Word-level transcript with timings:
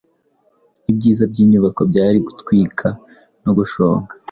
Ibyiza 0.91 1.23
byinyubako 1.31 1.81
byari 1.91 2.17
gutwika 2.27 2.87
no 3.43 3.51
gushonga 3.57 4.13